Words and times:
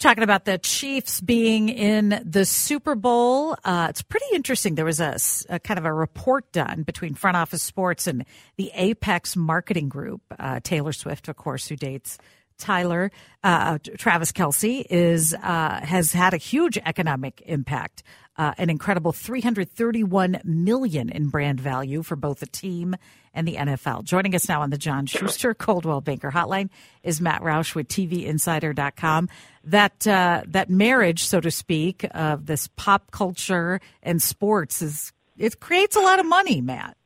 Talking 0.00 0.24
about 0.24 0.46
the 0.46 0.56
Chiefs 0.56 1.20
being 1.20 1.68
in 1.68 2.22
the 2.24 2.46
Super 2.46 2.94
Bowl, 2.94 3.54
uh, 3.62 3.88
it's 3.90 4.00
pretty 4.00 4.24
interesting. 4.32 4.74
There 4.74 4.86
was 4.86 4.98
a, 4.98 5.18
a, 5.50 5.58
kind 5.58 5.76
of 5.76 5.84
a 5.84 5.92
report 5.92 6.50
done 6.52 6.84
between 6.84 7.12
Front 7.12 7.36
Office 7.36 7.62
Sports 7.62 8.06
and 8.06 8.24
the 8.56 8.70
Apex 8.72 9.36
Marketing 9.36 9.90
Group. 9.90 10.22
Uh, 10.38 10.58
Taylor 10.62 10.94
Swift, 10.94 11.28
of 11.28 11.36
course, 11.36 11.68
who 11.68 11.76
dates 11.76 12.16
Tyler 12.56 13.12
uh, 13.44 13.76
Travis 13.98 14.32
Kelce, 14.32 14.86
is 14.88 15.34
uh, 15.34 15.80
has 15.82 16.14
had 16.14 16.32
a 16.32 16.38
huge 16.38 16.78
economic 16.78 17.42
impact 17.44 18.02
uh, 18.40 18.54
an 18.56 18.70
incredible 18.70 19.12
331 19.12 20.40
million 20.44 21.10
in 21.10 21.28
brand 21.28 21.60
value 21.60 22.02
for 22.02 22.16
both 22.16 22.40
the 22.40 22.46
team 22.46 22.96
and 23.34 23.46
the 23.46 23.56
NFL. 23.56 24.02
Joining 24.04 24.34
us 24.34 24.48
now 24.48 24.62
on 24.62 24.70
the 24.70 24.78
John 24.78 25.04
Schuster 25.04 25.52
Coldwell 25.52 26.00
Banker 26.00 26.30
Hotline 26.30 26.70
is 27.02 27.20
Matt 27.20 27.42
Roush 27.42 27.74
with 27.74 27.88
TVInsider.com. 27.88 29.28
That 29.64 30.06
uh, 30.06 30.44
that 30.46 30.70
marriage, 30.70 31.24
so 31.24 31.38
to 31.38 31.50
speak, 31.50 32.06
of 32.12 32.46
this 32.46 32.66
pop 32.76 33.10
culture 33.10 33.78
and 34.02 34.22
sports 34.22 34.80
is 34.80 35.12
it 35.36 35.60
creates 35.60 35.94
a 35.94 36.00
lot 36.00 36.18
of 36.18 36.24
money, 36.24 36.62
Matt. 36.62 36.96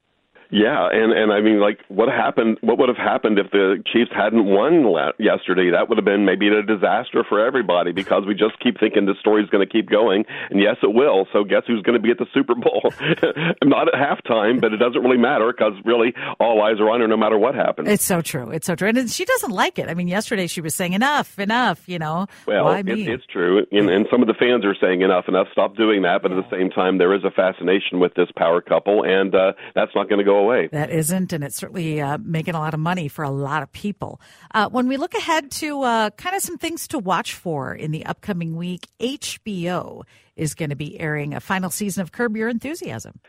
Yeah, 0.54 0.86
and 0.92 1.10
and 1.10 1.32
I 1.32 1.40
mean, 1.40 1.58
like, 1.58 1.80
what 1.88 2.08
happened? 2.08 2.58
What 2.60 2.78
would 2.78 2.88
have 2.88 2.96
happened 2.96 3.40
if 3.40 3.50
the 3.50 3.82
Chiefs 3.92 4.12
hadn't 4.14 4.44
won 4.44 4.86
yesterday? 5.18 5.72
That 5.72 5.88
would 5.88 5.98
have 5.98 6.04
been 6.04 6.24
maybe 6.24 6.46
a 6.46 6.62
disaster 6.62 7.24
for 7.28 7.44
everybody 7.44 7.90
because 7.90 8.22
we 8.24 8.34
just 8.34 8.60
keep 8.62 8.78
thinking 8.78 9.04
this 9.04 9.18
story's 9.18 9.50
going 9.50 9.66
to 9.66 9.72
keep 9.72 9.90
going, 9.90 10.24
and 10.50 10.60
yes, 10.60 10.76
it 10.80 10.94
will. 10.94 11.26
So 11.32 11.42
guess 11.42 11.62
who's 11.66 11.82
going 11.82 11.98
to 11.98 12.00
be 12.00 12.12
at 12.12 12.18
the 12.18 12.30
Super 12.32 12.54
Bowl? 12.54 12.82
Not 13.64 13.88
at 13.90 13.98
halftime, 13.98 14.60
but 14.60 14.72
it 14.72 14.76
doesn't 14.76 15.02
really 15.02 15.18
matter 15.18 15.52
because 15.52 15.72
really 15.84 16.14
all 16.38 16.62
eyes 16.62 16.78
are 16.78 16.88
on 16.88 17.00
her 17.00 17.08
no 17.08 17.16
matter 17.16 17.36
what 17.36 17.56
happens. 17.56 17.88
It's 17.88 18.04
so 18.04 18.20
true. 18.20 18.50
It's 18.50 18.68
so 18.68 18.76
true, 18.76 18.90
and 18.90 19.10
she 19.10 19.24
doesn't 19.24 19.50
like 19.50 19.80
it. 19.80 19.88
I 19.88 19.94
mean, 19.94 20.06
yesterday 20.06 20.46
she 20.46 20.60
was 20.60 20.72
saying 20.72 20.92
enough, 20.92 21.36
enough. 21.40 21.88
You 21.88 21.98
know, 21.98 22.28
well, 22.46 22.68
it, 22.68 22.88
it's 22.88 23.26
true, 23.26 23.66
and, 23.72 23.90
and 23.90 24.06
some 24.08 24.22
of 24.22 24.28
the 24.28 24.34
fans 24.34 24.64
are 24.64 24.76
saying 24.80 25.02
enough, 25.02 25.24
enough. 25.26 25.48
Stop 25.50 25.74
doing 25.74 26.02
that. 26.02 26.22
But 26.22 26.30
at 26.30 26.48
the 26.48 26.56
same 26.56 26.70
time, 26.70 26.98
there 26.98 27.12
is 27.12 27.24
a 27.24 27.32
fascination 27.32 27.98
with 27.98 28.14
this 28.14 28.28
power 28.36 28.60
couple, 28.60 29.02
and 29.02 29.34
uh, 29.34 29.54
that's 29.74 29.90
not 29.96 30.08
going 30.08 30.20
to 30.20 30.24
go 30.24 30.43
away. 30.44 30.68
That 30.68 30.90
isn't, 30.90 31.32
and 31.32 31.42
it's 31.42 31.56
certainly 31.56 32.00
uh, 32.00 32.18
making 32.18 32.54
a 32.54 32.58
lot 32.58 32.74
of 32.74 32.80
money 32.80 33.08
for 33.08 33.24
a 33.24 33.30
lot 33.30 33.62
of 33.62 33.72
people. 33.72 34.20
Uh, 34.52 34.68
when 34.68 34.88
we 34.88 34.96
look 34.96 35.14
ahead 35.14 35.50
to 35.52 35.82
uh, 35.82 36.10
kind 36.10 36.36
of 36.36 36.42
some 36.42 36.58
things 36.58 36.88
to 36.88 36.98
watch 36.98 37.34
for 37.34 37.74
in 37.74 37.90
the 37.90 38.06
upcoming 38.06 38.56
week, 38.56 38.86
HBO 39.00 40.02
is 40.36 40.54
going 40.54 40.70
to 40.70 40.76
be 40.76 40.98
airing 41.00 41.34
a 41.34 41.40
final 41.40 41.70
season 41.70 42.02
of 42.02 42.12
Curb 42.12 42.36
Your 42.36 42.48
Enthusiasm. 42.48 43.20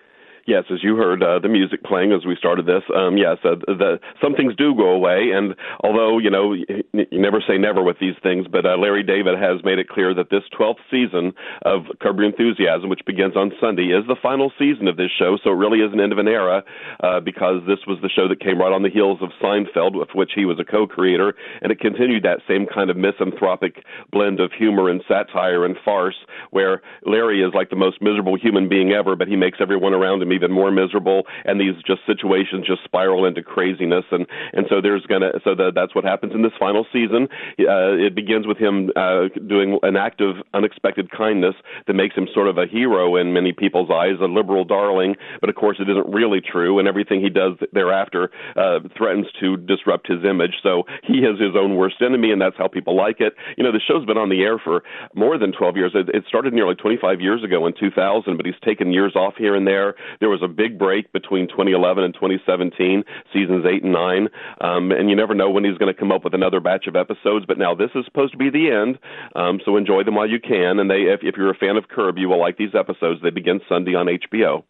Yes, 0.48 0.66
as 0.72 0.84
you 0.84 0.96
heard 0.96 1.24
uh, 1.24 1.40
the 1.40 1.50
music 1.50 1.84
playing 1.84 2.12
as 2.12 2.24
we 2.24 2.36
started 2.36 2.68
this, 2.68 2.84
um, 2.96 3.18
yes, 3.18 3.38
uh, 3.44 3.56
the, 3.66 4.00
some 4.22 4.36
things 4.36 4.56
do 4.56 4.76
go 4.76 4.90
away. 4.92 5.32
And 5.34 5.56
although 5.84 6.20
you 6.20 6.30
know 6.30 6.54
you, 6.54 6.84
never 7.12 7.42
say 7.42 7.58
never 7.58 7.82
with 7.82 7.98
these 8.00 8.14
things, 8.22 8.46
but 8.46 8.64
uh, 8.64 8.78
Larry 8.78 9.02
David 9.02 9.40
has 9.40 9.64
made 9.64 9.80
it 9.80 9.90
clear 9.90 10.14
that 10.14 10.30
this 10.30 10.44
12th 10.54 10.86
season 10.92 11.34
of 11.64 11.86
Curb 12.00 12.18
Your 12.18 12.30
Enthusiasm, 12.30 12.90
which 12.90 13.02
begins 13.08 13.36
on 13.36 13.54
Sunday, 13.60 13.90
is 13.90 14.06
the 14.08 14.16
final 14.22 14.52
season 14.60 14.88
of 14.88 14.98
this 14.98 15.10
show. 15.18 15.36
So 15.44 15.50
it 15.50 15.56
really 15.56 15.80
is 15.80 15.92
an 15.94 16.00
end 16.00 16.12
of 16.12 16.20
an 16.20 16.28
era 16.28 16.64
uh, 17.02 17.22
because 17.22 17.66
this 17.66 17.80
was 17.88 17.98
the 18.04 18.10
show 18.10 18.28
that 18.28 18.40
came 18.40 18.60
right 18.60 18.72
on 18.72 18.84
the 18.84 18.94
heels 18.94 19.18
of 19.24 19.30
Seinfeld, 19.42 19.98
with 19.98 20.10
which 20.14 20.34
he 20.36 20.46
was 20.46 20.60
a 20.60 20.64
co-creator, 20.64 21.34
and 21.64 21.72
it 21.72 21.80
continued 21.80 22.22
that 22.22 22.46
same 22.48 22.68
kind 22.68 22.92
of 22.92 22.98
misanthropic 22.98 23.84
blend 24.12 24.40
of 24.40 24.52
humor 24.52 24.90
and 24.92 25.02
satire 25.08 25.66
and 25.66 25.76
farce, 25.84 26.18
where 26.52 26.84
Larry 27.04 27.42
is 27.42 27.56
like 27.56 27.72
the 27.72 27.76
most 27.76 28.00
miserable 28.00 28.38
human 28.38 28.70
being 28.70 28.92
ever, 28.92 29.16
but 29.16 29.28
he 29.28 29.36
makes 29.36 29.58
everyone 29.60 29.96
around 29.96 30.22
him 30.22 30.35
even 30.36 30.52
more 30.52 30.72
miserable, 30.72 31.24
and 31.46 31.60
these 31.60 31.76
just 31.86 32.02
situations 32.06 32.68
just 32.68 32.84
spiral 32.84 33.26
into 33.26 33.42
craziness, 33.42 34.06
and 34.12 34.28
and 34.54 34.66
so 34.70 34.82
there's 34.82 35.06
gonna 35.06 35.32
so 35.44 35.56
that 35.56 35.72
that's 35.74 35.96
what 35.96 36.04
happens 36.04 36.34
in 36.34 36.42
this 36.42 36.54
final 36.60 36.86
season. 36.92 37.28
Uh, 37.60 37.96
it 37.96 38.14
begins 38.16 38.46
with 38.46 38.58
him 38.58 38.92
uh, 38.96 39.28
doing 39.48 39.80
an 39.84 39.96
act 39.96 40.22
of 40.22 40.38
unexpected 40.54 41.10
kindness 41.12 41.56
that 41.88 41.94
makes 41.94 42.16
him 42.16 42.28
sort 42.34 42.48
of 42.48 42.58
a 42.58 42.68
hero 42.68 43.16
in 43.16 43.34
many 43.34 43.52
people's 43.52 43.90
eyes, 43.90 44.16
a 44.22 44.26
liberal 44.26 44.66
darling, 44.66 45.16
but 45.42 45.50
of 45.50 45.56
course 45.56 45.78
it 45.80 45.90
isn't 45.90 46.08
really 46.14 46.42
true, 46.42 46.80
and 46.80 46.88
everything 46.88 47.22
he 47.22 47.30
does 47.30 47.54
thereafter 47.74 48.30
uh, 48.56 48.80
threatens 48.98 49.28
to 49.40 49.58
disrupt 49.58 50.08
his 50.08 50.24
image. 50.24 50.56
So 50.62 50.84
he 51.04 51.20
is 51.20 51.40
his 51.40 51.56
own 51.56 51.76
worst 51.76 52.02
enemy, 52.02 52.32
and 52.32 52.42
that's 52.42 52.58
how 52.58 52.68
people 52.68 52.96
like 52.96 53.20
it. 53.20 53.34
You 53.58 53.64
know, 53.64 53.72
the 53.72 53.80
show's 53.80 54.06
been 54.06 54.18
on 54.18 54.30
the 54.30 54.44
air 54.44 54.60
for 54.60 54.84
more 55.14 55.38
than 55.38 55.52
12 55.52 55.78
years. 55.78 55.92
It, 55.96 56.10
it 56.14 56.26
started 56.28 56.54
nearly 56.54 56.76
25 56.76 57.22
years 57.22 57.44
ago 57.44 57.66
in 57.68 57.74
2000, 57.80 58.38
but 58.38 58.46
he's 58.46 58.56
taken 58.64 58.92
years 58.92 59.16
off 59.16 59.36
here 59.38 59.56
and 59.56 59.68
there. 59.68 59.96
There 60.26 60.32
was 60.32 60.42
a 60.42 60.48
big 60.48 60.80
break 60.80 61.14
between 61.14 61.48
2011 61.50 62.04
and 62.04 62.12
2017, 62.16 63.04
seasons 63.32 63.64
eight 63.70 63.84
and 63.84 63.94
nine, 63.94 64.28
um, 64.60 64.92
and 64.92 65.08
you 65.08 65.16
never 65.16 65.36
know 65.36 65.52
when 65.52 65.64
he's 65.64 65.78
going 65.78 65.94
to 65.94 66.00
come 66.00 66.12
up 66.12 66.24
with 66.24 66.34
another 66.34 66.60
batch 66.60 66.88
of 66.88 66.96
episodes. 66.96 67.46
But 67.48 67.60
now 67.60 67.76
this 67.76 67.92
is 67.94 68.06
supposed 68.06 68.32
to 68.32 68.38
be 68.40 68.50
the 68.50 68.72
end, 68.72 68.98
um, 69.36 69.60
so 69.64 69.78
enjoy 69.78 70.04
them 70.04 70.16
while 70.16 70.28
you 70.28 70.40
can. 70.40 70.80
And 70.80 70.90
they, 70.90 71.14
if, 71.14 71.20
if 71.22 71.38
you're 71.38 71.52
a 71.52 71.56
fan 71.56 71.78
of 71.78 71.90
Curb, 71.90 72.18
you 72.18 72.28
will 72.28 72.40
like 72.40 72.58
these 72.58 72.74
episodes. 72.74 73.22
They 73.22 73.30
begin 73.30 73.60
Sunday 73.70 73.94
on 73.94 74.08
HBO. 74.08 74.64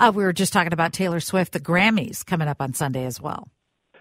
Uh, 0.00 0.10
we 0.12 0.24
were 0.24 0.32
just 0.32 0.52
talking 0.52 0.72
about 0.72 0.92
Taylor 0.92 1.20
Swift, 1.20 1.52
the 1.52 1.60
Grammys 1.60 2.26
coming 2.26 2.48
up 2.48 2.60
on 2.60 2.74
Sunday 2.74 3.04
as 3.04 3.20
well. 3.20 3.46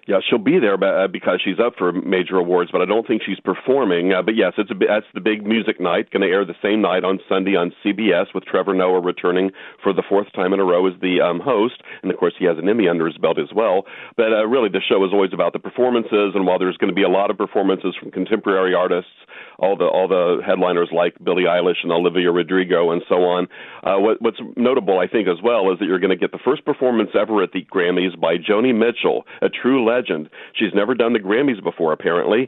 Yeah, 0.08 0.20
she'll 0.24 0.40
be 0.40 0.58
there 0.58 0.82
uh, 0.82 1.10
because 1.10 1.42
she's 1.44 1.60
up 1.60 1.74
for 1.78 1.92
major 1.92 2.38
awards, 2.38 2.72
but 2.72 2.82
I 2.82 2.86
don't 2.86 3.06
think 3.06 3.24
she's 3.26 3.42
performing. 3.42 4.14
Uh, 4.14 4.22
but 4.22 4.38
yes, 4.38 4.54
it's 4.58 4.72
a, 4.72 4.74
that's 4.74 5.06
the 5.14 5.20
big 5.20 5.46
music 5.46 5.82
night. 5.82 6.10
Going 6.12 6.24
to 6.24 6.32
air 6.32 6.46
the 6.46 6.56
same 6.64 6.82
night 6.82 7.04
on 7.04 7.20
Sunday 7.28 7.58
on 7.58 7.74
CBS 7.84 8.34
with 8.34 8.46
Trevor 8.46 8.74
Noah 8.74 9.02
returning 9.02 9.52
for 9.84 9.92
the 9.92 10.04
fourth 10.08 10.32
time 10.32 10.54
in 10.54 10.62
a 10.62 10.64
row 10.64 10.88
as 10.88 10.94
the 11.02 11.20
um, 11.20 11.42
host, 11.42 11.84
and 12.02 12.10
of 12.10 12.18
course 12.18 12.34
he 12.40 12.46
has 12.46 12.58
an 12.58 12.70
Emmy 12.70 12.88
under 12.88 13.06
his 13.06 13.18
belt 13.18 13.38
as 13.38 13.52
well. 13.54 13.84
But 14.16 14.32
uh, 14.32 14.48
really, 14.48 14.70
the 14.70 14.80
show 14.80 15.04
is 15.04 15.12
always 15.12 15.34
about 15.34 15.52
the 15.52 15.60
performances, 15.60 16.32
and 16.36 16.48
while 16.48 16.58
there's 16.58 16.78
going 16.78 16.90
to 16.90 16.96
be 16.96 17.04
a 17.04 17.10
lot 17.10 17.30
of 17.30 17.38
performances 17.38 17.94
from 18.00 18.12
contemporary 18.12 18.74
artists, 18.74 19.12
all 19.60 19.76
the 19.76 19.86
all 19.86 20.08
the 20.08 20.42
headliners 20.46 20.90
like 20.94 21.16
Billie 21.24 21.44
Eilish 21.44 21.84
and 21.84 21.92
Olivia 21.92 22.32
Rodrigo 22.32 22.92
and 22.92 23.02
so 23.10 23.16
on. 23.24 23.48
Uh, 23.84 24.00
what, 24.00 24.22
what's 24.22 24.38
notable, 24.56 25.00
I 25.00 25.08
think, 25.08 25.28
as 25.28 25.42
well, 25.44 25.72
is 25.72 25.80
that 25.80 25.86
you're 25.86 26.00
going 26.00 26.12
to 26.12 26.18
get 26.18 26.32
the 26.32 26.40
first 26.44 26.66
performance 26.66 27.12
ever 27.20 27.42
at 27.44 27.52
the 27.52 27.66
Grammys 27.66 28.20
by 28.20 28.38
Joni 28.38 28.74
Mitchell, 28.78 29.26
a 29.42 29.50
true 29.50 29.86
legend. 29.86 30.30
She's 30.54 30.74
never 30.74 30.94
done 30.94 31.14
the 31.14 31.20
Grammys 31.20 31.64
before, 31.64 31.94
apparently. 31.94 32.48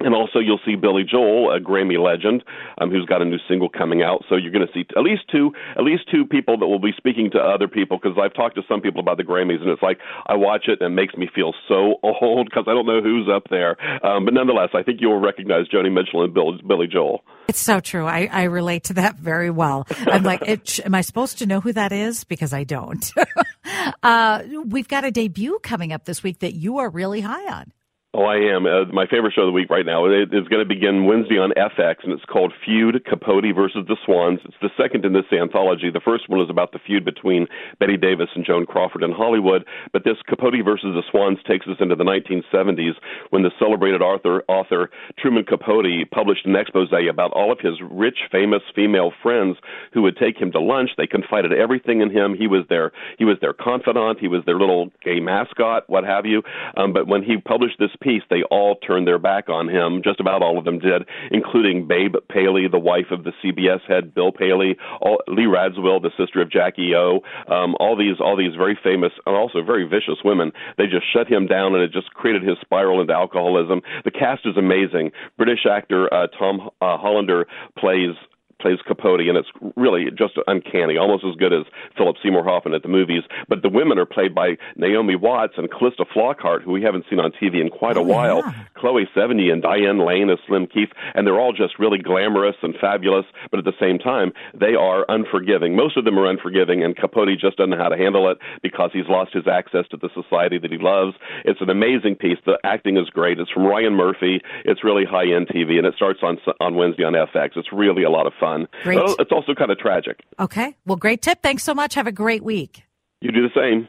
And 0.00 0.14
also, 0.14 0.38
you'll 0.38 0.60
see 0.64 0.76
Billy 0.76 1.02
Joel, 1.02 1.50
a 1.52 1.60
Grammy 1.60 1.98
legend, 1.98 2.44
um, 2.80 2.90
who's 2.90 3.04
got 3.06 3.20
a 3.20 3.24
new 3.24 3.38
single 3.48 3.68
coming 3.68 4.02
out. 4.02 4.24
So 4.28 4.36
you're 4.36 4.52
going 4.52 4.66
to 4.66 4.72
see 4.72 4.86
at 4.96 5.02
least 5.02 5.22
two, 5.30 5.50
at 5.76 5.82
least 5.82 6.04
two 6.10 6.24
people 6.24 6.56
that 6.58 6.66
will 6.66 6.78
be 6.78 6.92
speaking 6.96 7.30
to 7.32 7.38
other 7.38 7.66
people. 7.66 7.98
Because 8.00 8.16
I've 8.20 8.34
talked 8.34 8.54
to 8.56 8.62
some 8.68 8.80
people 8.80 9.00
about 9.00 9.16
the 9.16 9.24
Grammys, 9.24 9.60
and 9.60 9.70
it's 9.70 9.82
like 9.82 9.98
I 10.26 10.36
watch 10.36 10.68
it 10.68 10.80
and 10.80 10.92
it 10.92 10.94
makes 10.94 11.16
me 11.16 11.28
feel 11.34 11.52
so 11.66 11.96
old 12.02 12.48
because 12.48 12.64
I 12.68 12.74
don't 12.74 12.86
know 12.86 13.02
who's 13.02 13.28
up 13.28 13.44
there. 13.50 13.76
Um, 14.06 14.24
but 14.24 14.34
nonetheless, 14.34 14.70
I 14.72 14.82
think 14.82 15.00
you'll 15.00 15.20
recognize 15.20 15.66
Joni 15.68 15.92
Mitchell 15.92 16.22
and 16.22 16.32
Bill, 16.32 16.58
Billy 16.66 16.86
Joel. 16.86 17.24
It's 17.48 17.60
so 17.60 17.80
true. 17.80 18.06
I, 18.06 18.28
I 18.30 18.42
relate 18.44 18.84
to 18.84 18.94
that 18.94 19.16
very 19.16 19.50
well. 19.50 19.86
I'm 20.06 20.22
like, 20.22 20.42
it, 20.46 20.84
am 20.84 20.94
I 20.94 21.00
supposed 21.00 21.38
to 21.38 21.46
know 21.46 21.60
who 21.60 21.72
that 21.72 21.92
is? 21.92 22.24
Because 22.24 22.52
I 22.52 22.64
don't. 22.64 23.12
uh, 24.02 24.42
we've 24.66 24.88
got 24.88 25.04
a 25.04 25.10
debut 25.10 25.58
coming 25.62 25.92
up 25.92 26.04
this 26.04 26.22
week 26.22 26.40
that 26.40 26.54
you 26.54 26.78
are 26.78 26.90
really 26.90 27.20
high 27.20 27.52
on. 27.52 27.72
Oh, 28.14 28.24
I 28.24 28.36
am. 28.36 28.64
Uh, 28.64 28.86
my 28.90 29.06
favorite 29.06 29.34
show 29.36 29.42
of 29.42 29.48
the 29.48 29.52
week 29.52 29.68
right 29.68 29.84
now 29.84 30.06
it 30.06 30.32
is 30.32 30.48
going 30.48 30.64
to 30.64 30.68
begin 30.68 31.04
Wednesday 31.04 31.36
on 31.36 31.52
FX, 31.52 31.96
and 32.04 32.10
it's 32.10 32.24
called 32.24 32.54
Feud 32.64 33.04
Capote 33.04 33.54
versus 33.54 33.84
the 33.86 33.98
Swans. 34.02 34.40
It's 34.46 34.56
the 34.62 34.70
second 34.80 35.04
in 35.04 35.12
this 35.12 35.28
anthology. 35.30 35.90
The 35.92 36.00
first 36.00 36.26
one 36.26 36.40
is 36.40 36.48
about 36.48 36.72
the 36.72 36.78
feud 36.78 37.04
between 37.04 37.46
Bette 37.78 37.98
Davis 37.98 38.30
and 38.34 38.46
Joan 38.46 38.64
Crawford 38.64 39.02
in 39.02 39.12
Hollywood, 39.12 39.66
but 39.92 40.04
this 40.04 40.16
Capote 40.26 40.64
versus 40.64 40.96
the 40.96 41.02
Swans 41.10 41.36
takes 41.46 41.66
us 41.68 41.76
into 41.80 41.94
the 41.94 42.04
1970s 42.04 42.96
when 43.28 43.42
the 43.42 43.52
celebrated 43.58 44.00
author, 44.00 44.42
author 44.48 44.88
Truman 45.18 45.44
Capote 45.44 46.10
published 46.10 46.46
an 46.46 46.56
expose 46.56 46.88
about 46.88 47.32
all 47.32 47.52
of 47.52 47.60
his 47.60 47.74
rich, 47.90 48.20
famous 48.32 48.62
female 48.74 49.12
friends 49.22 49.58
who 49.92 50.00
would 50.00 50.16
take 50.16 50.40
him 50.40 50.50
to 50.52 50.60
lunch. 50.60 50.92
They 50.96 51.06
confided 51.06 51.52
everything 51.52 52.00
in 52.00 52.08
him. 52.08 52.34
He 52.34 52.46
was 52.46 52.64
their 52.70 52.90
he 53.18 53.26
was 53.26 53.36
their 53.42 53.52
confidant. 53.52 54.18
He 54.18 54.28
was 54.28 54.42
their 54.46 54.58
little 54.58 54.90
gay 55.04 55.20
mascot, 55.20 55.84
what 55.90 56.04
have 56.04 56.24
you. 56.24 56.42
Um, 56.78 56.94
but 56.94 57.06
when 57.06 57.22
he 57.22 57.36
published 57.36 57.78
this 57.78 57.90
piece, 58.00 58.07
they 58.30 58.42
all 58.50 58.76
turned 58.76 59.06
their 59.06 59.18
back 59.18 59.48
on 59.48 59.68
him. 59.68 60.02
Just 60.02 60.20
about 60.20 60.42
all 60.42 60.58
of 60.58 60.64
them 60.64 60.78
did, 60.78 61.02
including 61.30 61.86
Babe 61.86 62.14
Paley, 62.28 62.66
the 62.68 62.78
wife 62.78 63.10
of 63.10 63.24
the 63.24 63.32
CBS 63.42 63.80
head 63.86 64.14
Bill 64.14 64.32
Paley, 64.32 64.76
all, 65.00 65.18
Lee 65.28 65.44
Radziwill, 65.44 66.02
the 66.02 66.10
sister 66.16 66.40
of 66.40 66.50
Jackie 66.50 66.94
O. 66.94 67.20
Um, 67.48 67.76
all 67.80 67.96
these, 67.96 68.16
all 68.20 68.36
these 68.36 68.54
very 68.56 68.78
famous 68.82 69.12
and 69.26 69.36
also 69.36 69.62
very 69.62 69.84
vicious 69.86 70.18
women. 70.24 70.52
They 70.76 70.86
just 70.86 71.04
shut 71.12 71.28
him 71.28 71.46
down, 71.46 71.74
and 71.74 71.82
it 71.82 71.92
just 71.92 72.10
created 72.14 72.42
his 72.42 72.56
spiral 72.60 73.00
into 73.00 73.12
alcoholism. 73.12 73.82
The 74.04 74.10
cast 74.10 74.46
is 74.46 74.56
amazing. 74.56 75.12
British 75.36 75.66
actor 75.70 76.12
uh, 76.12 76.28
Tom 76.38 76.70
uh, 76.80 76.96
Hollander 76.96 77.46
plays 77.78 78.14
plays 78.60 78.78
Capote, 78.86 79.20
and 79.20 79.36
it's 79.36 79.48
really 79.76 80.10
just 80.10 80.34
uncanny, 80.46 80.96
almost 80.96 81.24
as 81.24 81.34
good 81.36 81.52
as 81.52 81.64
Philip 81.96 82.16
Seymour 82.22 82.44
Hoffman 82.44 82.74
at 82.74 82.82
the 82.82 82.88
movies. 82.88 83.22
But 83.48 83.62
the 83.62 83.68
women 83.68 83.98
are 83.98 84.06
played 84.06 84.34
by 84.34 84.56
Naomi 84.76 85.16
Watts 85.16 85.54
and 85.56 85.70
Calista 85.70 86.04
Flockhart, 86.04 86.62
who 86.62 86.72
we 86.72 86.82
haven't 86.82 87.04
seen 87.08 87.20
on 87.20 87.32
TV 87.32 87.60
in 87.60 87.70
quite 87.70 87.96
oh, 87.96 88.00
a 88.00 88.04
while. 88.04 88.38
Yeah. 88.38 88.64
Chloe 88.78 89.08
Sevigny 89.16 89.52
and 89.52 89.62
Diane 89.62 90.04
Lane 90.04 90.30
as 90.30 90.38
Slim 90.46 90.66
Keith, 90.66 90.90
and 91.14 91.26
they're 91.26 91.38
all 91.38 91.52
just 91.52 91.78
really 91.78 91.98
glamorous 91.98 92.56
and 92.62 92.74
fabulous. 92.80 93.26
But 93.50 93.58
at 93.58 93.64
the 93.64 93.78
same 93.80 93.98
time, 93.98 94.32
they 94.58 94.74
are 94.74 95.04
unforgiving. 95.08 95.76
Most 95.76 95.96
of 95.96 96.04
them 96.04 96.18
are 96.18 96.26
unforgiving, 96.26 96.82
and 96.82 96.96
Capote 96.96 97.38
just 97.38 97.56
doesn't 97.56 97.70
know 97.70 97.78
how 97.78 97.88
to 97.88 97.96
handle 97.96 98.30
it 98.30 98.38
because 98.62 98.90
he's 98.92 99.08
lost 99.08 99.32
his 99.32 99.46
access 99.46 99.86
to 99.90 99.96
the 99.96 100.08
society 100.14 100.58
that 100.58 100.70
he 100.70 100.78
loves. 100.78 101.16
It's 101.44 101.60
an 101.60 101.70
amazing 101.70 102.16
piece. 102.16 102.38
The 102.46 102.58
acting 102.64 102.96
is 102.96 103.08
great. 103.10 103.38
It's 103.38 103.50
from 103.50 103.66
Ryan 103.66 103.94
Murphy. 103.94 104.40
It's 104.64 104.84
really 104.84 105.04
high 105.04 105.32
end 105.34 105.48
TV, 105.48 105.78
and 105.78 105.86
it 105.86 105.94
starts 105.94 106.20
on 106.22 106.38
on 106.60 106.76
Wednesday 106.76 107.04
on 107.04 107.14
FX. 107.14 107.56
It's 107.56 107.72
really 107.72 108.02
a 108.02 108.10
lot 108.10 108.26
of 108.26 108.32
fun. 108.38 108.68
Great. 108.82 108.98
It's 109.18 109.32
also 109.32 109.54
kind 109.54 109.70
of 109.70 109.78
tragic. 109.78 110.20
Okay. 110.38 110.76
Well, 110.86 110.96
great 110.96 111.22
tip. 111.22 111.42
Thanks 111.42 111.64
so 111.64 111.74
much. 111.74 111.94
Have 111.94 112.06
a 112.06 112.12
great 112.12 112.42
week. 112.42 112.84
You 113.20 113.32
do 113.32 113.42
the 113.42 113.54
same. 113.54 113.88